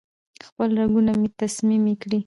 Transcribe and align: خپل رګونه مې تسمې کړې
خپل 0.47 0.69
رګونه 0.79 1.11
مې 1.19 1.29
تسمې 1.39 1.93
کړې 2.01 2.19